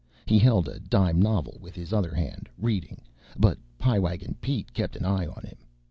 [0.25, 3.01] He held a dime novel with his other hand, reading;
[3.37, 5.59] but Pie Wagon Pete kept an eye on him.